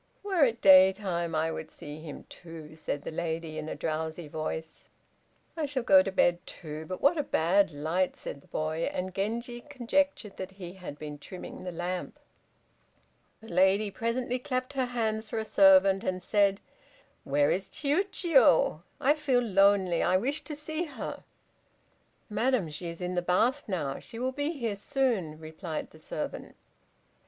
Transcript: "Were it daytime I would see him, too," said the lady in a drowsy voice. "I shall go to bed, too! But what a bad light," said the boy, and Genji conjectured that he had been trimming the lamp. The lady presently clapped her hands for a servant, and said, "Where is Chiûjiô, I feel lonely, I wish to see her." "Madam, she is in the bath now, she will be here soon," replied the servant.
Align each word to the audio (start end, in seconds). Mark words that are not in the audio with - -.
"Were 0.23 0.43
it 0.45 0.61
daytime 0.61 1.35
I 1.35 1.51
would 1.51 1.69
see 1.69 1.99
him, 2.01 2.23
too," 2.27 2.75
said 2.75 3.03
the 3.03 3.11
lady 3.11 3.59
in 3.59 3.69
a 3.69 3.75
drowsy 3.75 4.27
voice. 4.27 4.89
"I 5.55 5.67
shall 5.67 5.83
go 5.83 6.01
to 6.01 6.11
bed, 6.11 6.39
too! 6.47 6.87
But 6.87 7.01
what 7.03 7.19
a 7.19 7.23
bad 7.23 7.69
light," 7.69 8.17
said 8.17 8.41
the 8.41 8.47
boy, 8.47 8.89
and 8.91 9.13
Genji 9.13 9.61
conjectured 9.69 10.37
that 10.37 10.53
he 10.53 10.73
had 10.73 10.97
been 10.97 11.19
trimming 11.19 11.63
the 11.63 11.71
lamp. 11.71 12.17
The 13.41 13.49
lady 13.49 13.91
presently 13.91 14.39
clapped 14.39 14.73
her 14.73 14.85
hands 14.87 15.29
for 15.29 15.37
a 15.37 15.45
servant, 15.45 16.03
and 16.03 16.23
said, 16.23 16.61
"Where 17.23 17.51
is 17.51 17.69
Chiûjiô, 17.69 18.81
I 18.99 19.13
feel 19.13 19.41
lonely, 19.41 20.01
I 20.01 20.17
wish 20.17 20.43
to 20.45 20.55
see 20.55 20.85
her." 20.85 21.23
"Madam, 22.27 22.71
she 22.71 22.87
is 22.89 23.01
in 23.01 23.13
the 23.13 23.21
bath 23.21 23.65
now, 23.67 23.99
she 23.99 24.17
will 24.17 24.31
be 24.31 24.53
here 24.53 24.75
soon," 24.75 25.37
replied 25.39 25.91
the 25.91 25.99
servant. 25.99 26.55